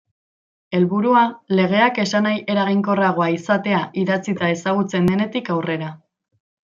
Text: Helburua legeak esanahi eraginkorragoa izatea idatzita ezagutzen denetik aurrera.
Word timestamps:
Helburua 0.77 1.25
legeak 1.59 1.99
esanahi 2.05 2.41
eraginkorragoa 2.55 3.27
izatea 3.37 3.81
idatzita 4.05 4.49
ezagutzen 4.57 5.11
denetik 5.15 5.53
aurrera. 5.57 5.91